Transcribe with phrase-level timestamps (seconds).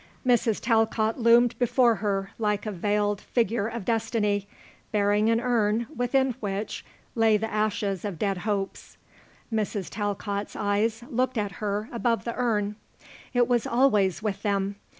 [0.25, 0.59] Mrs.
[0.59, 4.47] Talcott loomed before her like a veiled figure of destiny
[4.91, 8.97] bearing an urn within which lay the ashes of dead hopes.
[9.53, 9.91] Mrs.
[9.91, 12.77] Talcott's eyes looked at her above the urn.
[13.35, 14.77] It was always with them.